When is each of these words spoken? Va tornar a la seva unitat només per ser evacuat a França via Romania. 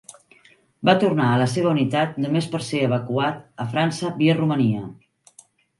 Va 0.89 0.95
tornar 1.03 1.27
a 1.33 1.35
la 1.43 1.47
seva 1.51 1.69
unitat 1.73 2.17
només 2.25 2.49
per 2.55 2.63
ser 2.71 2.83
evacuat 2.89 3.47
a 3.67 3.71
França 3.77 4.15
via 4.23 4.41
Romania. 4.45 4.87